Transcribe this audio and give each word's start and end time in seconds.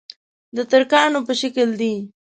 د 0.55 0.57
ترکانو 0.71 1.19
په 1.27 1.33
شکل 1.41 1.69
دي. 1.81 1.95